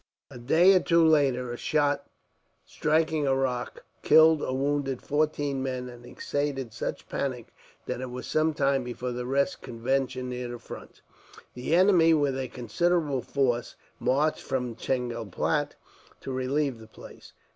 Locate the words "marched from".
13.99-14.73